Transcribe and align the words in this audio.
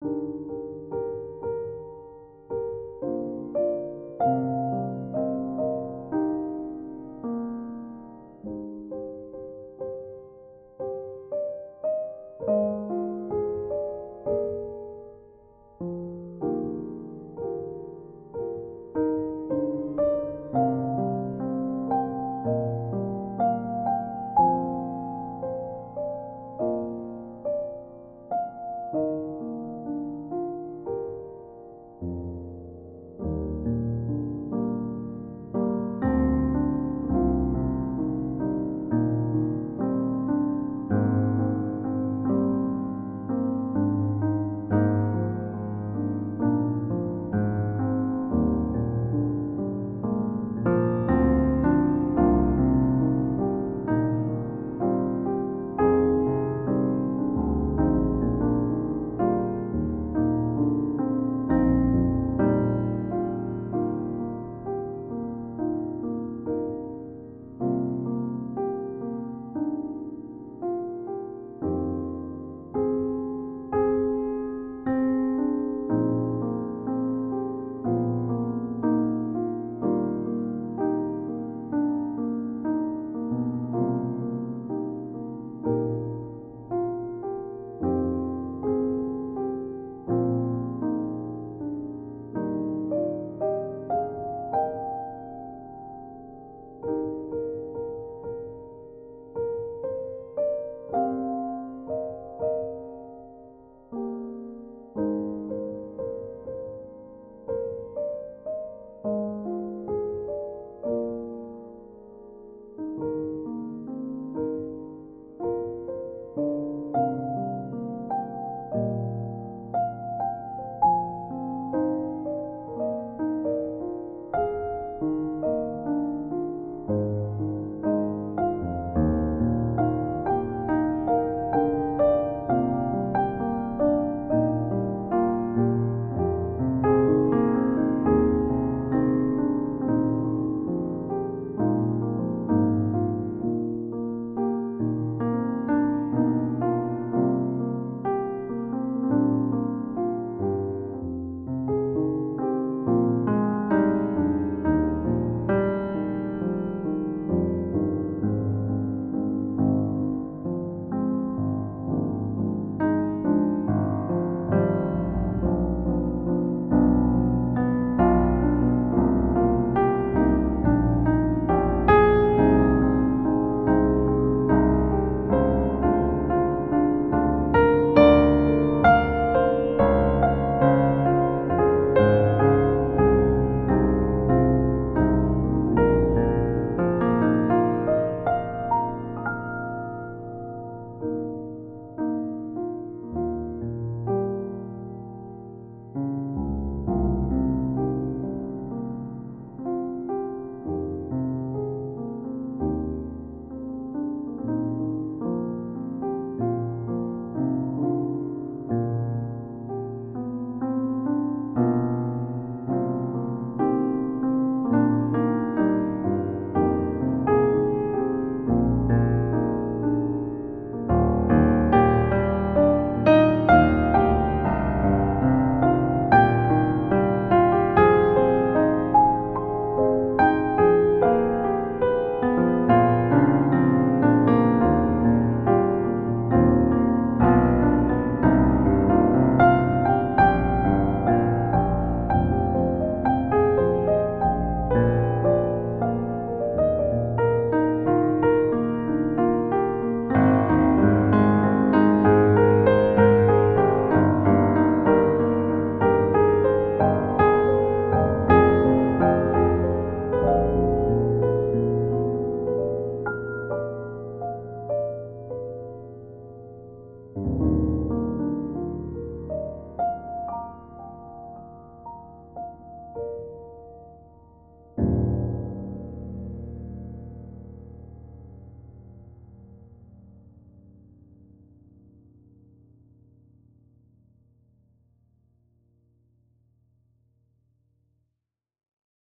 you 0.00 0.47